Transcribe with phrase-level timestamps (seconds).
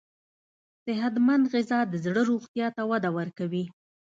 [0.85, 3.65] صحتمند غذا د زړه روغتیا ته وده ورکوي.